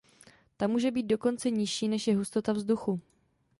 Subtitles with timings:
[0.57, 3.01] Ta může být dokonce nižší než je hustota vzduchu.